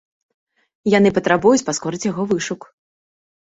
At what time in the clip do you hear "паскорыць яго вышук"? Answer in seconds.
1.69-2.61